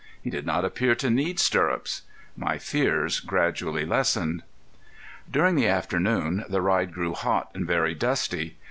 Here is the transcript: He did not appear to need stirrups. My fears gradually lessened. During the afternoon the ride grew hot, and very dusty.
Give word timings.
He 0.19 0.31
did 0.31 0.47
not 0.47 0.65
appear 0.65 0.95
to 0.95 1.11
need 1.11 1.39
stirrups. 1.39 2.01
My 2.35 2.57
fears 2.57 3.19
gradually 3.19 3.85
lessened. 3.85 4.41
During 5.29 5.53
the 5.53 5.67
afternoon 5.67 6.43
the 6.49 6.59
ride 6.63 6.91
grew 6.91 7.13
hot, 7.13 7.51
and 7.53 7.67
very 7.67 7.93
dusty. 7.93 8.57